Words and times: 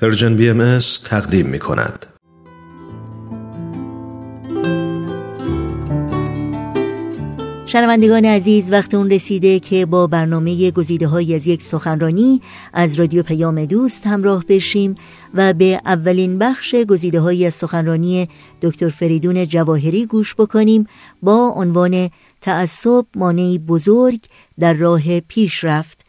Persian 0.00 0.36
BM 0.36 0.78
تقدیم 1.04 1.46
می 1.46 1.58
کند. 1.58 2.06
شنوندگان 7.66 8.24
عزیز 8.24 8.72
وقت 8.72 8.94
اون 8.94 9.10
رسیده 9.10 9.58
که 9.60 9.86
با 9.86 10.06
برنامه 10.06 10.70
گزیده 10.70 11.06
های 11.06 11.34
از 11.34 11.46
یک 11.46 11.62
سخنرانی 11.62 12.40
از 12.72 12.94
رادیو 12.94 13.22
پیام 13.22 13.64
دوست 13.64 14.06
همراه 14.06 14.44
بشیم 14.48 14.94
و 15.34 15.52
به 15.52 15.80
اولین 15.84 16.38
بخش 16.38 16.74
گزیده 16.74 17.20
های 17.20 17.46
از 17.46 17.54
سخنرانی 17.54 18.28
دکتر 18.62 18.88
فریدون 18.88 19.46
جواهری 19.46 20.06
گوش 20.06 20.34
بکنیم 20.34 20.86
با 21.22 21.52
عنوان 21.56 22.10
تعصب 22.40 23.06
مانعی 23.16 23.58
بزرگ 23.58 24.20
در 24.58 24.74
راه 24.74 25.20
پیشرفت 25.20 26.00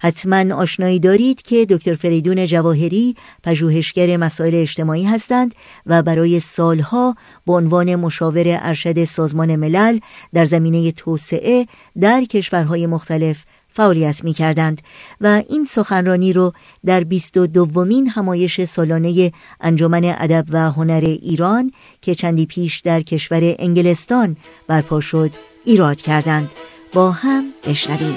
حتما 0.00 0.54
آشنایی 0.54 1.00
دارید 1.00 1.42
که 1.42 1.66
دکتر 1.70 1.94
فریدون 1.94 2.46
جواهری 2.46 3.14
پژوهشگر 3.42 4.16
مسائل 4.16 4.54
اجتماعی 4.54 5.04
هستند 5.04 5.54
و 5.86 6.02
برای 6.02 6.40
سالها 6.40 7.16
به 7.46 7.52
عنوان 7.52 7.96
مشاور 7.96 8.44
ارشد 8.46 9.04
سازمان 9.04 9.56
ملل 9.56 9.98
در 10.34 10.44
زمینه 10.44 10.92
توسعه 10.92 11.66
در 12.00 12.24
کشورهای 12.24 12.86
مختلف 12.86 13.44
فعالیت 13.76 14.24
می 14.24 14.32
کردند 14.32 14.82
و 15.20 15.42
این 15.48 15.64
سخنرانی 15.64 16.32
رو 16.32 16.52
در 16.86 17.04
بیست 17.04 17.36
و 17.36 17.46
دومین 17.46 18.08
همایش 18.08 18.64
سالانه 18.64 19.32
انجمن 19.60 20.04
ادب 20.04 20.44
و 20.50 20.70
هنر 20.70 21.00
ایران 21.04 21.72
که 22.02 22.14
چندی 22.14 22.46
پیش 22.46 22.80
در 22.80 23.00
کشور 23.00 23.54
انگلستان 23.58 24.36
برپا 24.66 25.00
شد 25.00 25.30
ایراد 25.64 26.00
کردند. 26.00 26.50
با 26.92 27.10
هم 27.10 27.44
بشنویم. 27.68 28.14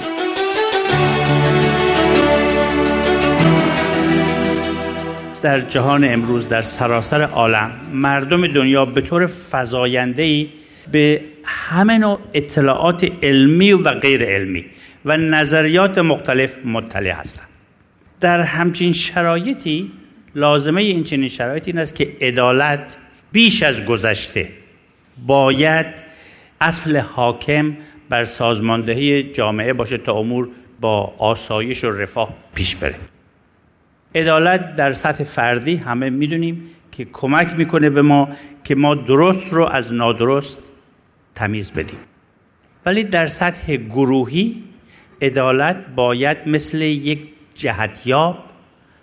در 5.42 5.60
جهان 5.60 6.04
امروز 6.04 6.48
در 6.48 6.62
سراسر 6.62 7.22
عالم 7.22 7.70
مردم 7.92 8.46
دنیا 8.46 8.84
به 8.84 9.00
طور 9.00 9.30
فزاینده‌ای 9.52 10.48
به 10.92 11.20
همه 11.44 11.98
نوع 11.98 12.18
اطلاعات 12.34 13.12
علمی 13.22 13.72
و 13.72 13.90
غیر 13.90 14.24
علمی 14.24 14.64
و 15.04 15.16
نظریات 15.16 15.98
مختلف 15.98 16.58
مطلع 16.64 17.10
هستند. 17.10 17.48
در 18.20 18.40
همچین 18.40 18.92
شرایطی 18.92 19.92
لازمه 20.34 20.82
این 20.82 21.04
چنین 21.04 21.28
شرایطی 21.28 21.70
این 21.70 21.80
است 21.80 21.94
که 21.94 22.16
عدالت 22.20 22.96
بیش 23.32 23.62
از 23.62 23.84
گذشته 23.84 24.48
باید 25.26 25.86
اصل 26.60 26.96
حاکم 26.96 27.76
بر 28.08 28.24
سازماندهی 28.24 29.22
جامعه 29.22 29.72
باشه 29.72 29.98
تا 29.98 30.12
امور 30.12 30.48
با 30.80 31.14
آسایش 31.18 31.84
و 31.84 31.90
رفاه 31.90 32.34
پیش 32.54 32.76
بره. 32.76 32.94
عدالت 34.14 34.74
در 34.74 34.92
سطح 34.92 35.24
فردی 35.24 35.76
همه 35.76 36.10
می‌دونیم 36.10 36.62
که 36.92 37.04
کمک 37.12 37.54
می‌کنه 37.56 37.90
به 37.90 38.02
ما 38.02 38.28
که 38.64 38.74
ما 38.74 38.94
درست 38.94 39.52
رو 39.52 39.64
از 39.64 39.92
نادرست 39.92 40.70
تمیز 41.34 41.72
بدیم. 41.72 41.98
ولی 42.86 43.04
در 43.04 43.26
سطح 43.26 43.76
گروهی 43.76 44.62
عدالت 45.22 45.76
باید 45.96 46.38
مثل 46.46 46.82
یک 46.82 47.20
جهتیاب 47.54 48.44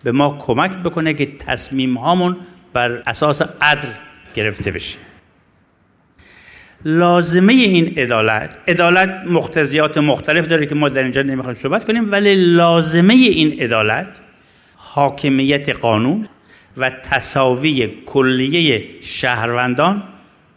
به 0.04 0.12
ما 0.12 0.38
کمک 0.40 0.78
بکنه 0.78 1.14
که 1.14 1.26
تصمیم 1.26 1.98
هامون 1.98 2.38
بر 2.74 3.04
اساس 3.08 3.42
عدل 3.62 3.90
گرفته 4.36 4.72
بشه. 4.72 4.98
لازمه 6.86 7.54
این 7.54 8.00
عدالت 8.00 8.60
عدالت 8.68 9.10
مختزیات 9.26 9.98
مختلف 9.98 10.48
داره 10.48 10.66
که 10.66 10.76
ما 10.76 10.90
در 10.90 11.04
اینجا 11.04 11.22
نمی‌خوایم 11.22 11.56
صحبت 11.56 11.86
کنیم 11.86 12.12
ولی 12.12 12.36
لازمه 12.36 13.14
این 13.14 13.60
عدالت 13.60 14.20
حاکمیت 14.76 15.70
قانون 15.70 16.28
و 16.78 16.90
تصاوی 16.90 17.88
کلیه 18.06 18.86
شهروندان 19.02 20.04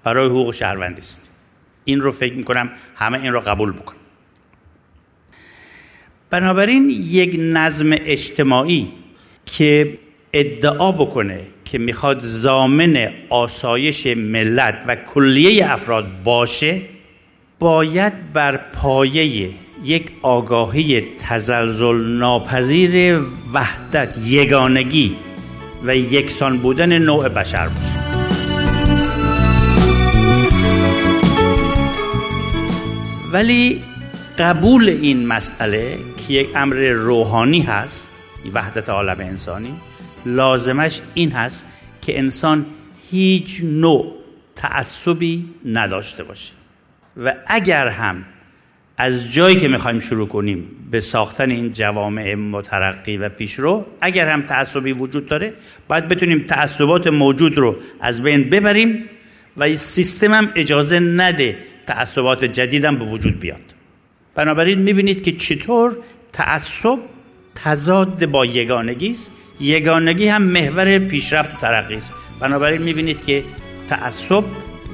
برای 0.04 0.26
حقوق 0.26 0.54
شهروندی 0.54 1.00
است. 1.00 1.30
این 1.84 2.00
رو 2.00 2.10
فکر 2.10 2.34
می‌کنم 2.34 2.70
همه 2.96 3.18
این 3.22 3.32
رو 3.32 3.40
قبول 3.40 3.72
بکن 3.72 3.94
بنابراین 6.30 6.90
یک 6.90 7.36
نظم 7.38 7.90
اجتماعی 7.92 8.88
که 9.46 9.98
ادعا 10.32 10.92
بکنه 10.92 11.40
که 11.64 11.78
می‌خواد 11.78 12.20
زامن 12.20 13.10
آسایش 13.30 14.06
ملت 14.06 14.84
و 14.86 14.96
کلیه 14.96 15.72
افراد 15.72 16.22
باشه 16.24 16.80
باید 17.58 18.32
بر 18.32 18.56
پایه 18.56 19.50
یک 19.84 20.10
آگاهی 20.22 21.02
تزلزل 21.28 21.96
ناپذیر 21.96 23.20
وحدت 23.52 24.14
یگانگی 24.24 25.16
و 25.84 25.96
یکسان 25.96 26.58
بودن 26.58 26.98
نوع 26.98 27.28
بشر 27.28 27.68
باشه. 27.68 28.00
ولی 33.32 33.82
قبول 34.38 34.88
این 34.88 35.26
مسئله 35.26 35.98
که 36.16 36.34
یک 36.34 36.48
امر 36.56 36.76
روحانی 36.76 37.60
هست 37.60 38.14
وحدت 38.54 38.88
عالم 38.88 39.16
انسانی 39.20 39.74
لازمش 40.26 41.00
این 41.14 41.32
هست 41.32 41.66
که 42.02 42.18
انسان 42.18 42.66
هیچ 43.10 43.60
نوع 43.62 44.14
تعصبی 44.56 45.44
نداشته 45.64 46.24
باشه. 46.24 46.52
و 47.24 47.34
اگر 47.46 47.88
هم 47.88 48.24
از 48.96 49.32
جایی 49.32 49.56
که 49.56 49.68
می‌خوایم 49.68 49.98
شروع 49.98 50.28
کنیم 50.28 50.68
به 50.90 51.00
ساختن 51.00 51.50
این 51.50 51.72
جوامع 51.72 52.34
مترقی 52.34 53.16
و 53.16 53.28
پیشرو 53.28 53.86
اگر 54.00 54.28
هم 54.28 54.42
تعصبی 54.42 54.92
وجود 54.92 55.26
داره 55.26 55.52
باید 55.88 56.08
بتونیم 56.08 56.44
تعصبات 56.48 57.06
موجود 57.06 57.58
رو 57.58 57.76
از 58.00 58.22
بین 58.22 58.50
ببریم 58.50 59.04
و 59.56 59.76
سیستم 59.76 60.34
هم 60.34 60.52
اجازه 60.54 61.00
نده 61.00 61.58
تعصبات 61.86 62.44
جدیدم 62.44 62.96
به 62.96 63.04
وجود 63.04 63.40
بیاد. 63.40 63.79
بنابراین 64.34 64.78
می‌بینید 64.78 65.22
که 65.22 65.32
چطور 65.32 65.96
تعصب 66.32 66.98
تضاد 67.54 68.26
با 68.26 68.46
یگانگی 68.46 69.10
است. 69.10 69.32
یگانگی 69.60 70.28
هم 70.28 70.42
محور 70.42 70.98
پیشرفت 70.98 71.54
و 71.54 71.58
ترقی 71.60 71.94
است. 71.94 72.14
بنابراین 72.40 72.82
می‌بینید 72.82 73.24
که 73.24 73.44
تعصب 73.88 74.44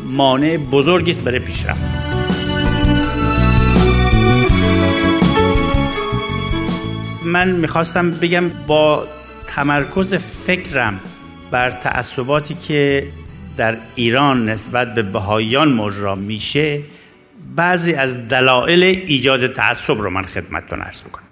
مانع 0.06 0.56
بزرگی 0.56 1.10
است 1.10 1.20
برای 1.20 1.38
پیشرفت. 1.38 1.80
من 7.24 7.50
می‌خواستم 7.50 8.10
بگم 8.10 8.48
با 8.66 9.06
تمرکز 9.46 10.14
فکرم 10.14 11.00
بر 11.50 11.70
تعصباتی 11.70 12.54
که 12.54 13.06
در 13.56 13.76
ایران 13.94 14.48
نسبت 14.48 14.94
به 14.94 15.02
بهاییان 15.02 15.72
مجرا 15.72 16.14
میشه 16.14 16.80
بعضی 17.56 17.92
از 17.92 18.28
دلایل 18.28 18.82
ایجاد 18.84 19.52
تعصب 19.52 20.00
رو 20.00 20.10
من 20.10 20.22
خدمتتون 20.22 20.80
عرض 20.80 21.02
می‌کنم 21.04 21.24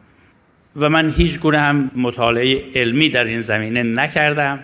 و 0.76 0.88
من 0.88 1.10
هیچ 1.10 1.40
گونه 1.40 1.58
هم 1.58 1.90
مطالعه 1.96 2.64
علمی 2.74 3.08
در 3.08 3.24
این 3.24 3.40
زمینه 3.40 3.82
نکردم. 3.82 4.60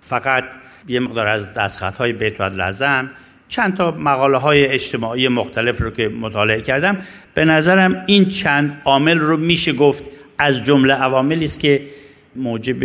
فقط 0.00 0.44
یه 0.88 1.00
مقدار 1.00 1.26
از 1.26 1.54
دستخط 1.54 1.96
های 1.96 2.12
بیت 2.12 2.40
لازم 2.40 3.10
چند 3.48 3.76
تا 3.76 3.90
مقاله 3.90 4.38
های 4.38 4.66
اجتماعی 4.66 5.28
مختلف 5.28 5.80
رو 5.80 5.90
که 5.90 6.08
مطالعه 6.08 6.60
کردم. 6.60 6.96
به 7.34 7.44
نظرم 7.44 8.04
این 8.06 8.28
چند 8.28 8.82
عامل 8.84 9.18
رو 9.18 9.36
میشه 9.36 9.72
گفت 9.72 10.04
از 10.38 10.64
جمله 10.64 10.94
عواملی 10.94 11.44
است 11.44 11.60
که 11.60 11.82
موجب 12.36 12.82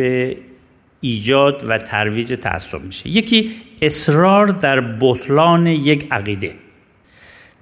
ایجاد 1.02 1.64
و 1.68 1.78
ترویج 1.78 2.34
تعصب 2.34 2.82
میشه. 2.82 3.10
یکی 3.10 3.52
اصرار 3.82 4.48
در 4.48 4.82
بطلان 4.82 5.68
یک 5.68 6.08
عقیده. 6.12 6.63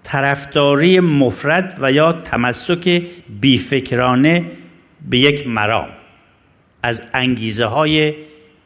طرفداری 0.03 0.99
مفرد 0.99 1.77
و 1.81 1.91
یا 1.91 2.13
تمسک 2.13 3.01
بیفکرانه 3.41 4.45
به 5.09 5.17
یک 5.17 5.47
مرام 5.47 5.89
از 6.83 7.01
انگیزه 7.13 7.65
های 7.65 8.13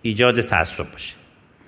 ایجاد 0.01 0.41
تعصب 0.41 0.91
باشه. 0.91 1.13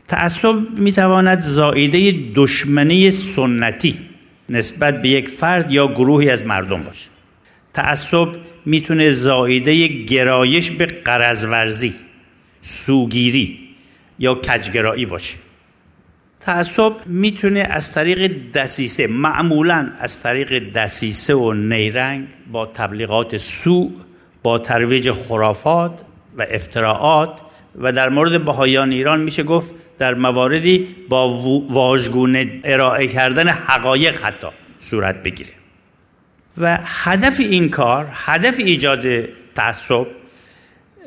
تعصب 0.07 0.55
می‌تواند 0.77 1.41
زائیده 1.41 2.31
دشمنی 2.35 3.11
سنتی 3.11 3.95
نسبت 4.49 5.01
به 5.01 5.09
یک 5.09 5.29
فرد 5.29 5.71
یا 5.71 5.87
گروهی 5.87 6.29
از 6.29 6.45
مردم 6.45 6.83
باشه. 6.83 7.09
تعصب 7.73 8.27
می‌تونه 8.65 9.09
زایده 9.09 9.87
گرایش 9.87 10.71
به 10.71 10.85
قرضورزی 10.85 11.93
سوگیری 12.61 13.59
یا 14.19 14.35
کجگرایی 14.35 15.05
باشه. 15.05 15.33
تعصب 16.39 16.93
می‌تونه 17.05 17.59
از 17.59 17.91
طریق 17.91 18.51
دسیسه 18.51 19.07
معمولا 19.07 19.91
از 19.99 20.23
طریق 20.23 20.71
دسیسه 20.71 21.35
و 21.35 21.53
نیرنگ 21.53 22.27
با 22.51 22.65
تبلیغات 22.65 23.37
سوء 23.37 23.89
با 24.43 24.59
ترویج 24.59 25.11
خرافات 25.11 26.01
و 26.37 26.45
افتراعات 26.49 27.39
و 27.75 27.91
در 27.91 28.09
مورد 28.09 28.45
بهایان 28.45 28.91
ایران 28.91 29.21
میشه 29.21 29.43
گفت 29.43 29.73
در 29.99 30.13
مواردی 30.13 30.95
با 31.09 31.29
واژگونه 31.69 32.59
ارائه 32.63 33.07
کردن 33.07 33.47
حقایق 33.49 34.23
حتی 34.23 34.47
صورت 34.79 35.23
بگیره. 35.23 35.49
و 36.57 36.79
هدف 36.83 37.39
این 37.39 37.69
کار 37.69 38.07
هدف 38.13 38.59
ایجاد 38.59 39.05
تعصب 39.55 40.07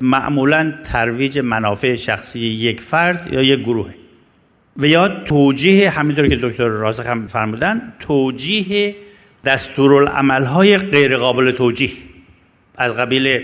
معمولا 0.01 0.73
ترویج 0.83 1.39
منافع 1.39 1.95
شخصی 1.95 2.41
یک 2.41 2.81
فرد 2.81 3.33
یا 3.33 3.43
یک 3.43 3.61
گروه. 3.61 3.95
و 4.81 4.87
یا 4.87 5.09
توجیه 5.09 5.91
همینطور 5.91 6.29
که 6.29 6.37
دکتر 6.37 6.69
راسخ 6.69 7.07
هم 7.07 7.27
فرمودن 7.27 7.93
توجیه 7.99 8.97
دستورالعمل 9.45 10.45
های 10.45 10.79
غیر 10.79 11.17
قابل 11.17 11.51
توجیه 11.51 11.91
از 12.77 12.93
قبیل 12.93 13.41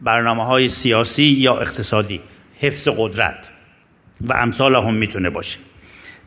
برنامه 0.00 0.44
های 0.44 0.68
سیاسی 0.68 1.24
یا 1.24 1.58
اقتصادی 1.58 2.20
حفظ 2.60 2.88
قدرت 2.88 3.50
و 4.20 4.32
امثال 4.32 4.74
هم 4.74 4.94
می‌تونه 4.94 5.30
باشه. 5.30 5.58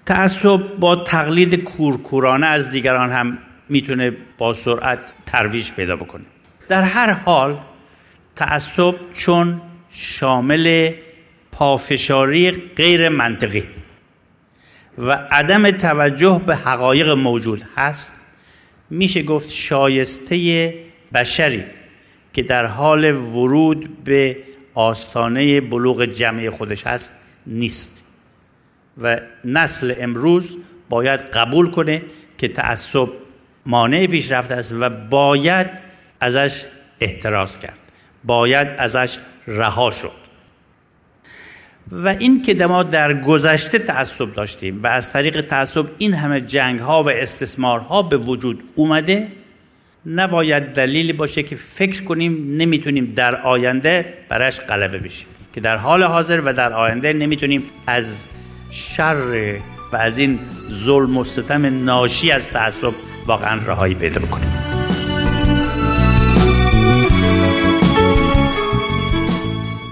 تعصب 0.06 0.60
با 0.80 0.96
تقلید 0.96 1.64
کورکورانه 1.64 2.48
از 2.48 2.72
دیگران 2.72 3.12
هم 3.12 3.38
می‌تونه 3.70 4.12
با 4.38 4.54
سرعت 4.54 5.14
ترویج 5.26 5.72
پیدا 5.72 5.96
بکنه. 5.96 6.24
در 6.70 6.82
هر 6.82 7.12
حال 7.12 7.58
تعصب 8.36 8.96
چون 9.14 9.62
شامل 9.90 10.92
پافشاری 11.52 12.52
غیر 12.52 13.10
منطقی 13.10 13.64
و 14.98 15.12
عدم 15.32 15.72
توجه 15.72 16.42
به 16.46 16.56
حقایق 16.56 17.10
موجود 17.10 17.64
هست 17.76 18.20
میشه 18.90 19.24
گفت 19.24 19.50
شایسته 19.50 20.74
بشری 21.14 21.64
که 22.34 22.44
در 22.44 22.66
حال 22.66 23.06
ورود 23.16 24.04
به 24.04 24.38
آستانه 24.74 25.62
بلوغ 25.62 26.06
جمعی 26.06 26.50
خودش 26.50 26.88
هست 26.88 27.18
نیست. 27.48 28.04
و 29.02 29.20
نسل 29.46 29.94
امروز 29.98 30.58
باید 30.90 31.20
قبول 31.20 31.72
کنه 31.72 32.02
که 32.38 32.48
تعصب 32.48 33.08
مانع 33.66 34.08
پیشرفت 34.08 34.52
است 34.52 34.74
و 34.80 34.90
باید 34.90 35.68
ازش 36.20 36.66
احتراز 37.00 37.60
کرد 37.60 37.80
باید 38.24 38.68
ازش 38.78 39.18
رها 39.48 39.92
شد. 39.92 40.23
و 41.92 42.08
این 42.08 42.42
که 42.42 42.68
ما 42.68 42.84
در 42.84 43.22
گذشته 43.22 43.80
تعصب 43.80 44.34
داشتیم 44.34 44.84
و 44.84 44.88
از 44.88 45.14
طریق 45.14 45.42
تعصب 45.42 45.86
این 45.98 46.14
همه 46.14 46.42
جنگ 46.42 46.80
ها 46.80 47.04
و 47.04 47.10
استثمار 47.10 47.80
ها 47.80 48.02
به 48.02 48.18
وجود 48.18 48.64
اومده 48.76 49.28
نباید 50.06 50.64
دلیلی 50.64 51.14
باشه 51.14 51.44
که 51.44 51.56
فکر 51.56 52.04
کنیم 52.04 52.58
نمی‌تونیم 52.58 53.14
در 53.16 53.36
آینده 53.36 54.14
برش 54.30 54.60
غلبه 54.60 54.98
بشیم. 54.98 55.28
که 55.54 55.62
در 55.62 55.78
حال 55.78 56.04
حاضر 56.04 56.42
و 56.46 56.54
در 56.54 56.74
آینده 56.74 57.14
نمی‌تونیم 57.14 57.64
از 57.88 58.28
شر 58.72 59.58
و 59.94 59.96
از 59.96 60.18
این 60.18 60.40
ظلم 60.72 61.18
و 61.18 61.24
ستم 61.24 61.86
ناشی 61.86 62.32
از 62.32 62.50
تعصب 62.50 62.94
واقعا 63.28 63.60
رهایی 63.66 63.96
پیدا 63.96 64.22
بکنیم. 64.22 64.63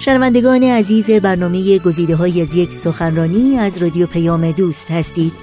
شنوندگان 0.01 0.63
عزیز 0.63 1.11
برنامه 1.11 1.79
گزیده 1.79 2.15
های 2.15 2.41
از 2.41 2.53
یک 2.53 2.73
سخنرانی 2.73 3.57
از 3.57 3.77
رادیو 3.77 4.07
پیام 4.07 4.51
دوست 4.51 4.91
هستید. 4.91 5.33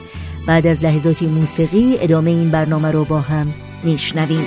بعد 0.47 0.67
از 0.67 0.85
لحظاتی 0.85 1.27
موسیقی 1.27 1.97
ادامه 2.01 2.31
این 2.31 2.51
برنامه 2.51 2.91
رو 2.91 3.05
با 3.05 3.21
هم 3.21 3.55
میشنویم. 3.85 4.47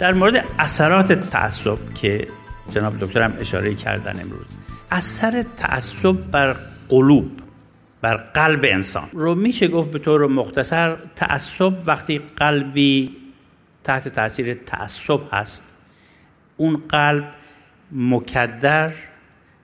در 0.00 0.12
مورد 0.12 0.44
اثرات 0.58 1.12
تعصب 1.12 1.78
که 1.94 2.26
جناب 2.74 2.98
دکترم 2.98 3.36
اشاره 3.40 3.74
کردن 3.74 4.20
امروز 4.20 4.46
اثر 4.90 5.44
تعصب 5.56 6.12
بر 6.30 6.71
قلوب 6.92 7.30
بر 8.00 8.16
قلب 8.16 8.64
انسان. 8.64 9.08
رو 9.12 9.34
میشه 9.34 9.68
گفت 9.68 9.90
به 9.90 9.98
طور 9.98 10.26
مختصر 10.26 10.96
تعصب 11.16 11.72
وقتی 11.86 12.20
قلبی 12.36 13.10
تحت 13.84 14.08
تاثیر 14.08 14.54
تعصب 14.54 15.20
هست 15.32 15.62
اون 16.56 16.82
قلب 16.88 17.24
مکدر 17.92 18.92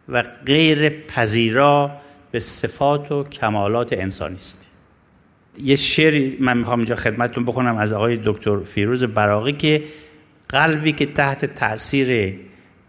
و 0.09 0.23
غیر 0.47 0.89
پذیرا 0.89 1.91
به 2.31 2.39
صفات 2.39 3.13
و 3.13 3.25
کمالات 3.25 3.93
انسانی 3.93 4.35
است. 4.35 4.71
یه 5.63 5.77
شعری 5.77 6.37
من 6.41 6.59
می‌خوام 6.59 6.79
اینجا 6.79 6.95
خدمتتون 6.95 7.45
بخونم 7.45 7.77
از 7.77 7.93
آقای 7.93 8.21
دکتر 8.25 8.59
فیروز 8.59 9.05
براقی 9.05 9.53
که 9.53 9.85
قلبی 10.49 10.93
که 10.93 11.07
تحت 11.07 11.45
تاثیر 11.45 12.35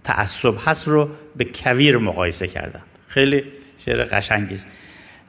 تعصب 0.03 0.53
هست 0.65 0.87
رو 0.87 1.09
به 1.35 1.45
کویر 1.45 1.97
مقایسه 1.97 2.47
کردم 2.47 2.81
خیلی 3.07 3.43
شعر 3.85 4.03
قشنگی 4.03 4.53
است 4.53 4.67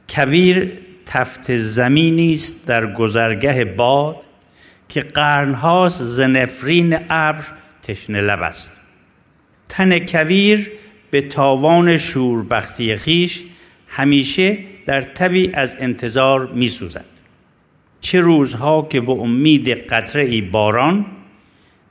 کویر 0.09 0.71
تفت 1.05 1.55
زمینی 1.55 2.33
است 2.33 2.67
در 2.67 2.93
گذرگه 2.93 3.65
باد 3.65 4.15
که 4.89 5.01
قرنهاست 5.01 6.03
زنفرین 6.03 6.99
ابر 7.09 7.43
تشنه 7.83 8.21
لب 8.21 8.41
است. 8.41 8.81
تن 9.69 9.99
کویر 9.99 10.71
به 11.11 11.21
تاوان 11.21 11.97
شوربختی 11.97 12.95
خیش 12.95 13.43
همیشه 13.87 14.57
در 14.85 15.01
تبی 15.01 15.51
از 15.53 15.75
انتظار 15.79 16.45
می 16.45 16.69
سوزد 16.69 17.05
چه 18.01 18.19
روزها 18.19 18.87
که 18.91 19.01
به 19.01 19.11
امید 19.11 19.69
قطره 19.69 20.23
ای 20.23 20.41
باران 20.41 21.05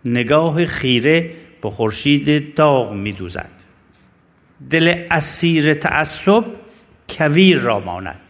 نگاه 0.04 0.66
خیره 0.66 1.30
به 1.62 1.70
خورشید 1.70 2.54
داغ 2.54 2.92
می 2.92 3.12
دوزد 3.12 3.59
دل 4.70 5.04
اسیر 5.10 5.74
تعصب 5.74 6.44
کویر 7.08 7.58
را 7.58 7.80
ماند 7.80 8.20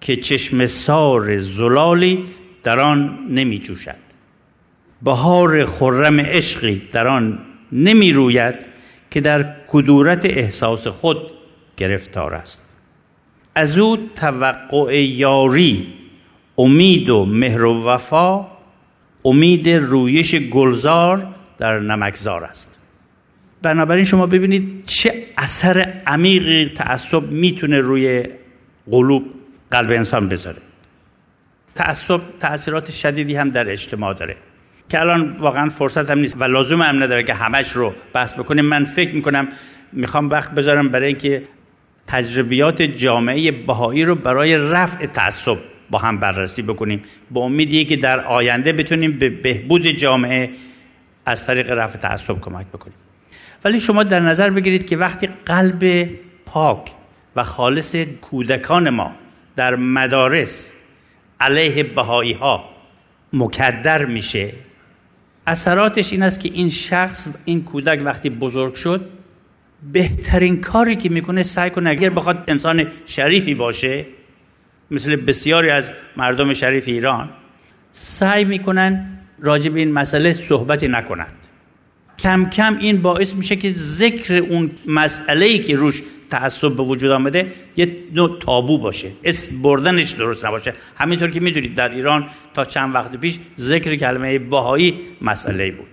که 0.00 0.16
چشم 0.16 0.66
سار 0.66 1.38
زلالی 1.38 2.24
در 2.62 2.80
آن 2.80 3.18
نمی 3.30 3.58
جوشد. 3.58 4.04
بهار 5.02 5.64
خرم 5.64 6.20
عشقی 6.20 6.82
در 6.92 7.08
آن 7.08 7.38
نمی 7.72 8.12
روید 8.12 8.66
که 9.10 9.20
در 9.20 9.54
کدورت 9.68 10.24
احساس 10.24 10.86
خود 10.86 11.16
گرفتار 11.76 12.34
است. 12.34 12.62
از 13.54 13.78
او 13.78 13.96
توقع 14.14 15.04
یاری 15.04 15.92
امید 16.58 17.10
و 17.10 17.24
مهر 17.24 17.64
و 17.64 17.84
وفا 17.84 18.46
امید 19.24 19.68
رویش 19.68 20.34
گلزار 20.34 21.26
در 21.58 21.78
نمکزار 21.78 22.44
است. 22.44 22.73
بنابراین 23.64 24.04
شما 24.04 24.26
ببینید 24.26 24.84
چه 24.84 25.12
اثر 25.38 26.02
عمیقی 26.06 26.72
تعصب 26.74 27.22
می‌تونه 27.30 27.78
روی 27.78 28.24
قلوب 28.90 29.24
قلب 29.70 29.90
انسان 29.90 30.28
بذاره. 30.28 30.58
تعصب 31.74 32.20
تاثیرات 32.40 32.90
شدیدی 32.90 33.34
هم 33.34 33.50
در 33.50 33.70
اجتماع 33.70 34.14
داره. 34.14 34.36
که 34.88 35.00
الان 35.00 35.30
واقعا 35.30 35.68
فرصت 35.68 36.10
هم 36.10 36.18
نیست 36.18 36.36
و 36.40 36.44
لازم 36.44 36.82
هم 36.82 37.02
نداره 37.02 37.24
که 37.24 37.34
همش 37.34 37.72
رو 37.72 37.94
بحث 38.12 38.34
بکنیم. 38.34 38.64
من 38.64 38.84
فکر 38.84 39.14
می‌کنم 39.14 39.48
می‌خوام 39.92 40.30
وقت 40.30 40.50
بذارم 40.50 40.88
برای 40.88 41.06
اینکه 41.06 41.42
تجربیات 42.06 42.82
جامعه 42.82 43.50
بهایی 43.52 44.04
رو 44.04 44.14
برای 44.14 44.56
رفع 44.56 45.06
تعصب 45.06 45.56
با 45.90 45.98
هم 45.98 46.18
بررسی 46.18 46.62
بکنیم. 46.62 47.02
با 47.30 47.40
امیدی 47.40 47.84
که 47.84 47.96
در 47.96 48.20
آینده 48.20 48.72
بتونیم 48.72 49.18
به 49.18 49.28
بهبود 49.30 49.86
جامعه 49.86 50.50
از 51.26 51.46
طریق 51.46 51.70
رفع 51.70 51.98
تعصب 51.98 52.40
کمک 52.40 52.66
بکنیم. 52.66 53.03
ولی 53.64 53.80
شما 53.80 54.02
در 54.02 54.20
نظر 54.20 54.50
بگیرید 54.50 54.86
که 54.86 54.96
وقتی 54.96 55.26
قلب 55.46 56.08
پاک 56.46 56.90
و 57.36 57.44
خالص 57.44 57.96
کودکان 57.96 58.90
ما 58.90 59.12
در 59.56 59.76
مدارس 59.76 60.70
علیه 61.40 61.82
بهایی 61.82 62.32
ها 62.32 62.64
مکدر 63.32 64.04
میشه 64.04 64.52
اثراتش 65.46 66.12
این 66.12 66.22
است 66.22 66.40
که 66.40 66.50
این 66.52 66.70
شخص 66.70 67.28
این 67.44 67.64
کودک 67.64 68.00
وقتی 68.04 68.30
بزرگ 68.30 68.74
شد 68.74 69.08
بهترین 69.92 70.60
کاری 70.60 70.96
که 70.96 71.08
می‌کنه 71.08 71.42
سعی 71.42 71.70
کنه 71.70 71.90
اگر 71.90 72.10
بخواد 72.10 72.44
انسان 72.48 72.86
شریفی 73.06 73.54
باشه 73.54 74.06
مثل 74.90 75.16
بسیاری 75.16 75.70
از 75.70 75.92
مردم 76.16 76.52
شریف 76.52 76.88
ایران 76.88 77.28
سعی 77.92 78.44
می‌کنن 78.44 79.18
راجع 79.40 79.70
به 79.70 79.80
این 79.80 79.92
مسئله 79.92 80.32
صحبتی 80.32 80.88
نکنند 80.88 81.43
کم 82.18 82.50
کم 82.50 82.76
این 82.80 83.02
باعث 83.02 83.34
میشه 83.34 83.56
که 83.56 83.70
ذکر 83.70 84.34
اون 84.34 84.70
مسئله 84.86 85.46
ای 85.46 85.58
که 85.58 85.76
روش 85.76 86.02
تعصب 86.30 86.76
به 86.76 86.82
وجود 86.82 87.10
آمده 87.10 87.52
یه 87.76 87.96
نوع 88.12 88.38
تابو 88.38 88.78
باشه. 88.78 89.10
اسم 89.24 89.62
بردنش 89.62 90.10
درست 90.10 90.44
نباشه. 90.44 90.72
همینطور 90.96 91.30
که 91.30 91.40
می‌دونید 91.40 91.74
در 91.74 91.88
ایران 91.88 92.26
تا 92.54 92.64
چند 92.64 92.94
وقت 92.94 93.16
پیش 93.16 93.38
ذکر 93.58 93.96
کلمه 93.96 94.38
باهایی 94.38 94.98
مسئله 95.22 95.70
بود. 95.70 95.86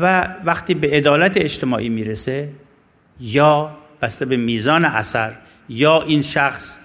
و 0.00 0.28
وقتی 0.44 0.74
به 0.74 0.90
عدالت 0.90 1.36
اجتماعی 1.36 1.88
می‌رسه 1.88 2.48
یا 3.20 3.76
بسته 4.02 4.24
به 4.24 4.36
میزان 4.36 4.84
اثر 4.84 5.32
یا 5.68 6.02
این 6.02 6.22
شخص 6.22 6.76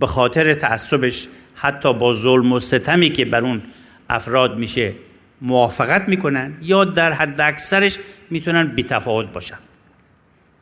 به 0.00 0.06
خاطر 0.06 0.54
تعصبش 0.54 1.28
حتی 1.54 1.94
با 1.94 2.12
ظلم 2.12 2.52
و 2.52 2.58
ستمی 2.58 3.10
که 3.10 3.24
بر 3.24 3.40
اون 3.40 3.62
افراد 4.10 4.58
میشه 4.58 4.92
موافقت 5.40 6.08
می‌کنن 6.08 6.54
یا 6.62 6.84
در 6.84 7.12
حد 7.12 7.40
اکثرش 7.40 7.98
می‌تونن 8.30 8.66
بیتفاوت 8.66 9.32
باشن. 9.32 9.58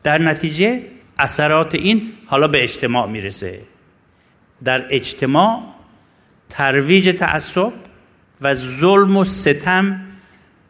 در 0.03 0.23
نتیجه 0.23 0.83
اثرات 1.19 1.75
این 1.75 2.13
حالا 2.27 2.49
به 2.49 2.63
اجتماع 2.63 3.09
می‌رسه. 3.09 3.61
در 4.65 4.87
اجتماع 4.91 5.63
ترویج 6.49 7.17
تعصب 7.19 7.73
و 8.41 8.55
ظلم 8.55 9.17
و 9.17 9.25
ستم 9.25 10.01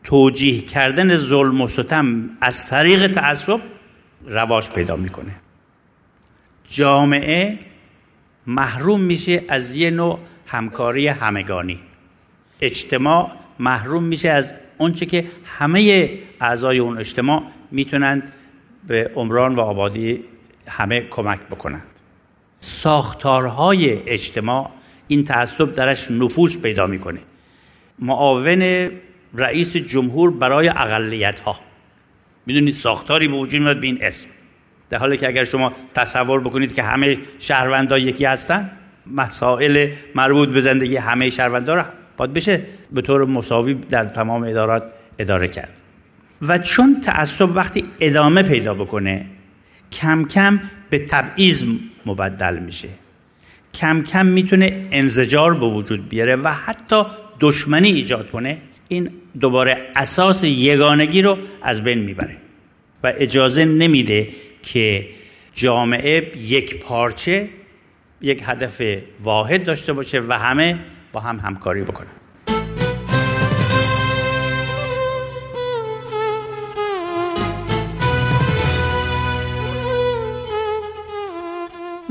توجیه 0.04 0.61
کردن 0.61 1.16
ظلم 1.16 1.61
و 1.61 1.68
ستم 1.68 2.30
از 2.40 2.68
طریق 2.68 3.12
تعصب 3.12 3.61
رواج 4.26 4.71
پیدا 4.71 4.97
می‌کنه. 4.97 5.32
جامعه 6.68 7.59
محروم 8.47 9.00
میشه 9.00 9.44
از 9.49 9.76
یه 9.76 9.90
نوع 9.90 10.18
همکاری 10.47 11.09
همگانی. 11.09 11.80
اجتماع 12.61 13.32
محروم 13.59 14.02
میشه 14.02 14.28
از 14.28 14.54
اونچه 14.78 15.06
که 15.06 15.25
همه 15.44 16.11
اعضای 16.40 16.78
اون 16.78 16.99
اجتماع 16.99 17.42
می‌تونند 17.71 18.32
به 18.87 19.11
عمران 19.14 19.52
و 19.52 19.61
آبادی 19.61 20.25
همه 20.68 21.00
کمک 21.00 21.40
بکنند. 21.40 21.82
ساختارهای 22.61 24.02
اجتماع 24.06 24.71
این 25.09 25.25
تعصب 25.25 25.73
درش 25.73 26.11
نفوذ 26.11 26.59
پیدا 26.59 26.87
می‌کنه. 26.87 27.21
معاون 27.99 28.90
رئیس 29.35 29.76
جمهور 29.76 30.30
برای 30.30 30.68
اقلیت 30.68 31.40
ها 31.40 31.56
می‌دونید 32.47 32.75
ساختاری 32.75 33.28
به 33.28 33.37
وجود 33.37 33.62
میاد 33.62 33.80
به 33.80 33.87
این 33.87 33.99
اسم. 34.00 34.28
در 34.90 34.99
حالی 34.99 35.16
که 35.16 35.28
اگر 35.28 35.44
شما 35.44 35.73
تصور 35.94 36.40
بکنید 36.40 36.75
که 36.75 36.82
همه 36.82 37.18
شهروندان 37.38 38.00
یکی 38.00 38.25
هستن 38.25 38.71
مسائل 39.06 39.92
مربوط 40.14 40.49
به 40.49 40.61
زندگی 40.61 40.97
همه 40.97 41.30
شهروندان 41.30 41.76
را 41.76 41.85
باید 42.16 42.33
بشه 42.33 42.61
به 42.92 43.02
طور 43.02 43.25
مساوی 43.25 43.75
در 43.75 44.07
تمام 44.07 44.42
ادارات 44.42 44.92
اداره 45.19 45.49
کرد. 45.49 45.73
و 46.42 46.59
چون 46.59 47.00
تعصب 47.00 47.57
وقتی 47.57 47.85
ادامه 48.00 48.42
پیدا 48.42 48.75
بکنه 48.75 49.26
کم 49.92 50.25
کم 50.25 50.61
به 50.90 50.99
تبعیض 50.99 51.64
مبدل 52.07 52.59
میشه. 52.59 52.88
کم 53.75 54.02
کم 54.02 54.26
می‌تونه 54.26 54.88
انزجار 54.90 55.54
به 55.54 55.66
وجود 55.66 56.09
بیاره 56.09 56.37
و 56.37 56.49
حتی 56.49 57.02
دشمنی 57.40 57.88
ایجاد 57.88 58.31
کنه. 58.31 58.59
این 58.88 59.11
دوباره 59.40 59.76
اساس 59.97 60.45
یگانگی 60.45 61.23
رو 61.23 61.38
از 61.62 61.85
بین 61.85 61.99
می‌بره 61.99 62.37
و 63.04 63.12
اجازه 63.16 63.64
نمیده 63.64 64.28
که 64.62 65.07
جامعه 65.54 66.33
یک 66.38 66.81
پارچه 66.81 67.49
یک 68.21 68.42
هدف 68.47 68.83
واحد 69.23 69.64
داشته 69.64 69.92
باشه 69.92 70.21
و 70.21 70.38
همه 70.38 70.78
با 71.12 71.21
هم 71.21 71.37
همکاری 71.38 71.83
بکنن 71.83 72.07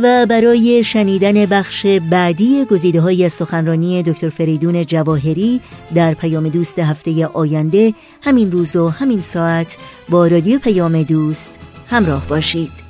و 0.04 0.26
برای 0.26 0.84
شنیدن 0.84 1.46
بخش 1.46 1.86
بعدی 1.86 2.66
گزیده 2.66 3.02
های 3.02 3.30
سخنرانی 3.30 4.04
دکتر 4.04 4.30
فریدون 4.30 4.86
جواهری 4.86 5.62
در 5.96 6.14
پیام 6.14 6.50
دوست 6.50 6.80
هفته 6.80 7.26
آینده 7.28 7.94
همین 8.22 8.52
روز 8.52 8.76
و 8.76 8.90
همین 8.90 9.22
ساعت 9.22 9.78
با 10.10 10.28
رادیو 10.28 10.60
پیام 10.60 11.04
دوست 11.04 11.52
همراه 11.90 12.28
باشید. 12.28 12.81